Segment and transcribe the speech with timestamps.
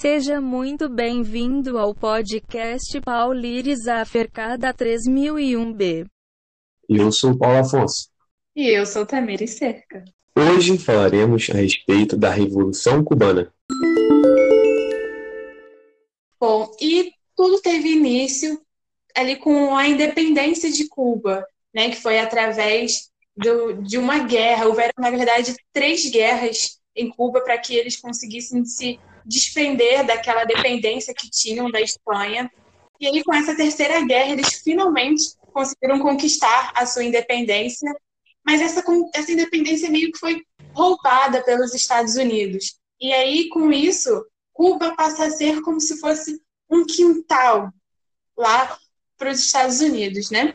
[0.00, 6.06] Seja muito bem-vindo ao podcast Paulires Afercada 3001B.
[6.88, 8.08] Eu sou Paulo Afonso.
[8.56, 10.02] E eu sou Tamiri Cerca.
[10.34, 13.52] Hoje falaremos a respeito da Revolução Cubana.
[16.40, 18.58] Bom, e tudo teve início
[19.14, 24.66] ali com a independência de Cuba, né, que foi através do, de uma guerra.
[24.66, 31.14] Houveram, na verdade, três guerras em Cuba para que eles conseguissem se despender daquela dependência
[31.14, 32.50] que tinham da Espanha.
[33.00, 37.90] E aí, com essa terceira guerra, eles finalmente conseguiram conquistar a sua independência,
[38.44, 38.82] mas essa,
[39.14, 42.76] essa independência meio que foi roubada pelos Estados Unidos.
[43.00, 46.40] E aí, com isso, Cuba passa a ser como se fosse
[46.70, 47.72] um quintal
[48.36, 48.78] lá
[49.16, 50.54] para os Estados Unidos, né?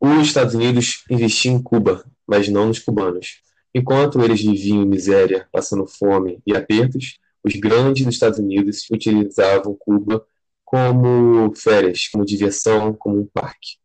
[0.00, 3.40] Os Estados Unidos investiam em Cuba, mas não nos cubanos.
[3.74, 9.76] Enquanto eles viviam em miséria, passando fome e apertos, os grandes dos Estados Unidos utilizavam
[9.78, 10.24] Cuba
[10.64, 13.80] como férias, como diversão, como um parque.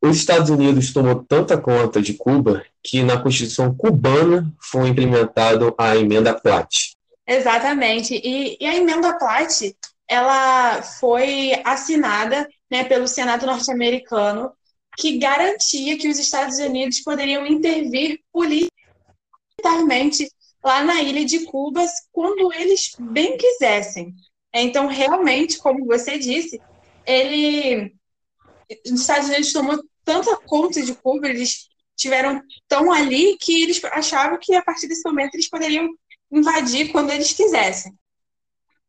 [0.00, 5.96] Os Estados Unidos tomou tanta conta de Cuba que na Constituição cubana foi implementado a
[5.96, 6.94] emenda Platt.
[7.26, 8.14] Exatamente.
[8.22, 9.74] E, e a emenda Platt,
[10.06, 14.52] ela foi assinada né, pelo Senado norte-americano,
[14.98, 18.20] que garantia que os Estados Unidos poderiam intervir
[19.62, 20.28] militarmente
[20.64, 24.14] lá na ilha de Cuba quando eles bem quisessem.
[24.52, 26.60] Então, realmente, como você disse,
[27.04, 27.94] ele,
[28.86, 34.38] os Estados Unidos tomou tanta conta de Cuba, eles tiveram tão ali que eles achavam
[34.40, 35.88] que a partir desse momento eles poderiam
[36.32, 37.92] invadir quando eles quisessem.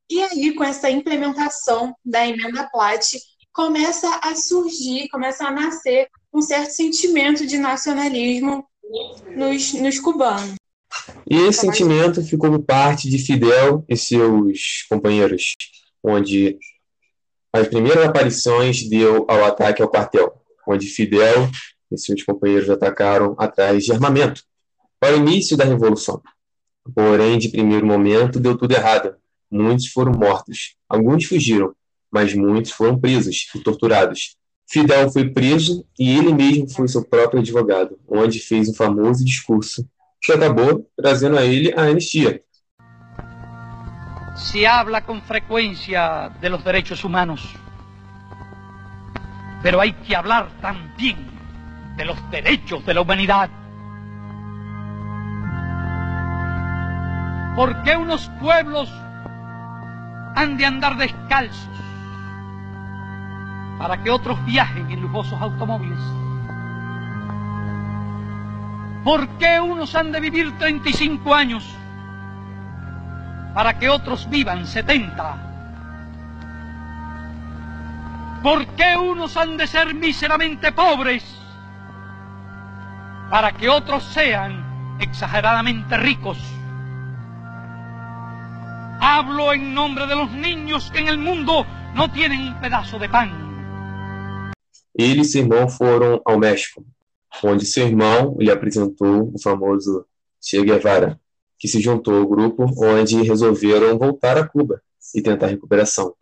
[0.09, 3.19] E aí, com essa implementação da emenda Platt,
[3.51, 8.67] começa a surgir, começa a nascer um certo sentimento de nacionalismo
[9.35, 10.55] nos, nos cubanos.
[11.29, 15.55] E esse sentimento ficou por parte de Fidel e seus companheiros,
[16.03, 16.57] onde
[17.53, 20.33] as primeiras aparições deu ao ataque ao quartel,
[20.67, 21.49] onde Fidel
[21.91, 24.43] e seus companheiros atacaram atrás de armamento
[24.99, 26.21] para o início da revolução.
[26.93, 29.15] Porém, de primeiro momento, deu tudo errado.
[29.49, 31.73] Muitos foram mortos, alguns fugiram,
[32.11, 34.35] mas muitos foram presos e torturados.
[34.67, 39.87] Fidel foi preso e ele mesmo foi seu próprio advogado, onde fez um famoso discurso
[40.25, 42.41] que a ele a.
[44.35, 47.41] Se habla con frecuencia de los derechos humanos,
[49.61, 51.27] pero hay que hablar también
[51.95, 53.49] de los derechos de la humanidad.
[57.55, 58.91] ¿Por qué unos pueblos
[60.35, 61.69] han de andar descalzos
[63.79, 65.99] para que otros viajen en lujosos automóviles?
[69.05, 71.63] ¿Por qué unos han de vivir 35 años
[73.53, 75.37] para que otros vivan 70?
[78.41, 81.23] ¿Por qué unos han de ser míseramente pobres
[83.29, 86.39] para que otros sean exageradamente ricos?
[88.99, 93.07] Hablo en nombre de los niños que en el mundo no tienen un pedazo de
[93.07, 93.29] pan.
[94.97, 96.83] Ele e seu irmão foram ao México
[97.43, 100.05] onde seu irmão lhe apresentou o famoso
[100.41, 101.19] Che Guevara,
[101.57, 104.81] que se juntou ao grupo onde resolveram voltar a Cuba
[105.13, 106.13] e tentar recuperação.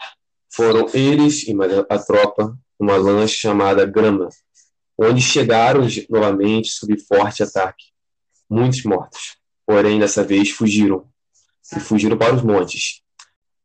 [0.50, 1.56] Foram eles e
[1.90, 4.30] a tropa uma lancha chamada Grama,
[4.98, 7.86] onde chegaram novamente sob forte ataque.
[8.50, 11.08] Muitos mortos, porém dessa vez fugiram
[11.76, 13.02] e fugiram para os montes.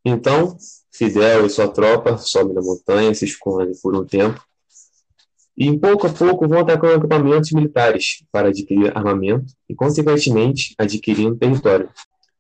[0.05, 0.57] Então,
[0.91, 4.43] Fidel e sua tropa sobem na montanha, se escondem por um tempo
[5.59, 11.91] e, pouco a pouco, vão atacando acampamentos militares para adquirir armamento e, consequentemente, adquirindo território.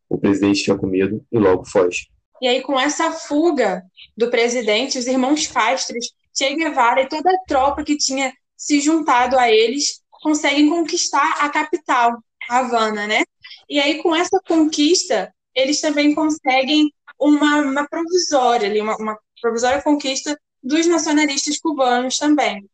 [0.08, 2.06] O presidente fica com medo e logo foge.
[2.40, 3.82] E aí, com essa fuga
[4.16, 5.96] do presidente, os irmãos Castro,
[6.32, 11.48] Che Guevara e toda a tropa que tinha se juntado a eles conseguem conquistar a
[11.48, 13.24] capital, Havana, né?
[13.68, 19.82] E aí, com essa conquista, eles também conseguem uma, uma provisória ali, uma, uma provisória
[19.82, 22.64] conquista dos nacionalistas cubanos também.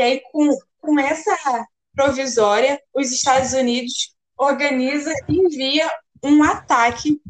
[0.00, 0.48] E aí, com,
[0.80, 1.36] com essa
[1.94, 5.90] provisória, os Estados Unidos organiza e envia
[6.24, 7.20] um ataque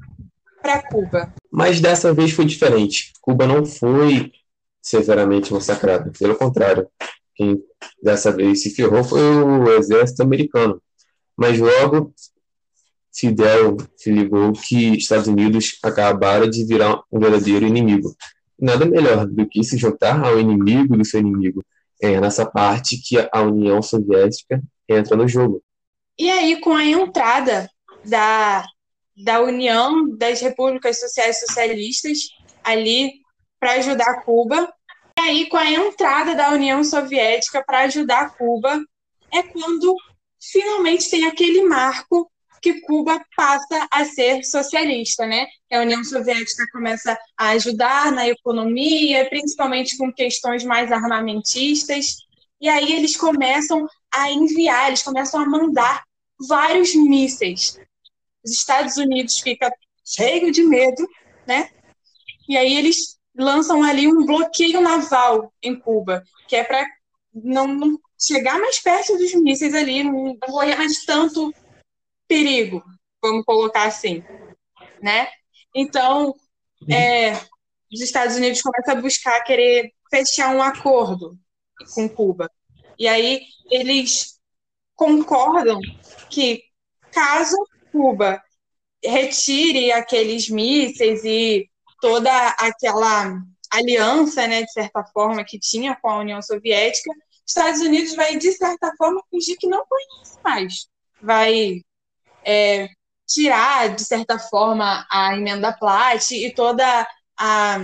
[0.62, 1.34] para Cuba.
[1.50, 3.12] Mas dessa vez foi diferente.
[3.20, 4.31] Cuba não foi
[4.81, 6.12] severamente massacrada.
[6.17, 6.87] Pelo contrário,
[7.34, 7.61] quem
[8.00, 10.81] dessa vez se ferrou foi o exército americano.
[11.37, 12.14] Mas logo
[13.12, 18.14] Fidel se ligou que Estados Unidos acabaram de virar um verdadeiro inimigo.
[18.56, 21.64] Nada melhor do que se juntar ao inimigo do seu inimigo
[22.02, 25.62] é nessa parte que a União Soviética entra no jogo.
[26.19, 27.70] E aí, com a entrada
[28.05, 28.64] da,
[29.17, 32.29] da União das Repúblicas Sociais Socialistas,
[32.64, 33.20] ali
[33.58, 34.73] para ajudar Cuba.
[35.19, 38.82] E aí, com a entrada da União Soviética para ajudar Cuba,
[39.32, 39.94] é quando
[40.41, 42.31] finalmente tem aquele marco
[42.61, 45.47] que Cuba passa a ser socialista, né?
[45.73, 52.17] A União Soviética começa a ajudar na economia, principalmente com questões mais armamentistas,
[52.61, 56.05] e aí eles começam a enviar, eles começam a mandar
[56.49, 57.79] vários mísseis.
[58.45, 59.73] Os Estados Unidos fica
[60.05, 61.09] cheio de medo,
[61.47, 61.71] né?
[62.49, 66.85] E aí eles lançam ali um bloqueio naval em Cuba, que é para
[67.33, 71.55] não, não, chegar mais perto dos mísseis ali, não correr mais tanto
[72.31, 72.81] perigo,
[73.21, 74.23] vamos colocar assim,
[75.03, 75.29] né?
[75.75, 76.32] Então,
[76.88, 77.32] é,
[77.93, 81.37] os Estados Unidos começam a buscar querer fechar um acordo
[81.93, 82.49] com Cuba.
[82.97, 84.38] E aí eles
[84.94, 85.81] concordam
[86.31, 86.62] que
[87.11, 87.56] caso
[87.91, 88.41] Cuba
[89.05, 91.69] retire aqueles mísseis e
[92.00, 92.31] toda
[92.61, 93.43] aquela
[93.73, 97.11] aliança, né, de certa forma, que tinha com a União Soviética,
[97.44, 100.87] Estados Unidos vai, de certa forma, fingir que não conhece mais.
[101.21, 101.83] Vai
[102.44, 102.88] é,
[103.26, 107.06] tirar, de certa forma, a emenda Platt e toda
[107.38, 107.78] a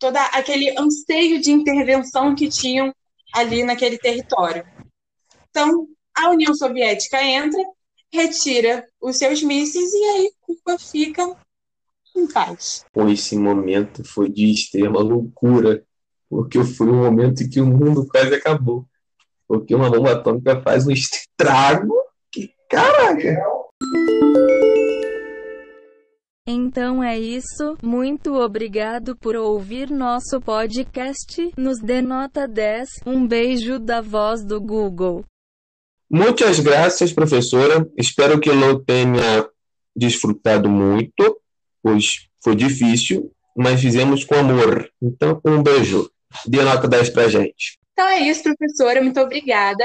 [0.00, 2.92] toda aquele anseio de intervenção que tinham
[3.32, 4.66] ali naquele território.
[5.48, 5.86] Então,
[6.16, 7.62] a União Soviética entra,
[8.12, 11.36] retira os seus mísseis e aí Cuba fica
[12.16, 12.84] em paz.
[13.10, 15.84] Esse momento foi de extrema loucura,
[16.28, 18.84] porque foi um momento em que o mundo quase acabou.
[19.46, 21.94] Porque uma bomba atômica faz um estrago
[22.30, 23.61] que, caraca!
[26.46, 27.76] Então é isso.
[27.82, 31.52] Muito obrigado por ouvir nosso podcast.
[31.56, 32.88] Nos dê nota 10.
[33.06, 35.24] Um beijo da voz do Google.
[36.10, 37.88] Muitas graças, professora.
[37.96, 39.48] Espero que eu tenha
[39.94, 41.40] desfrutado muito,
[41.82, 44.90] pois foi difícil, mas fizemos com amor.
[45.00, 46.10] Então, um beijo.
[46.46, 47.78] Dê nota 10 pra gente.
[47.92, 49.02] Então é isso, professora.
[49.02, 49.84] Muito obrigada.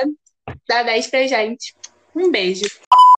[0.68, 1.76] Dá 10 pra gente.
[2.16, 2.66] Um beijo.